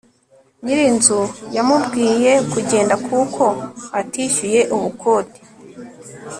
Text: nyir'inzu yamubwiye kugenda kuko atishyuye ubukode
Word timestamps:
nyir'inzu 0.63 1.19
yamubwiye 1.55 2.31
kugenda 2.51 2.95
kuko 3.07 3.43
atishyuye 3.99 4.61
ubukode 4.75 5.37